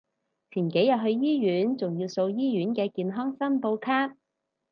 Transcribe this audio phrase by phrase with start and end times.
[0.49, 4.15] 前幾日去醫院仲要掃醫院嘅健康申報卡